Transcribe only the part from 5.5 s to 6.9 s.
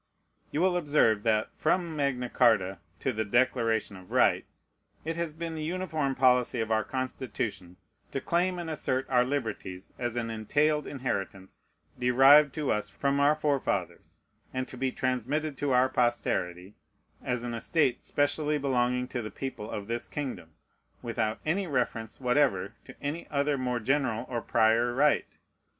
the uniform policy of our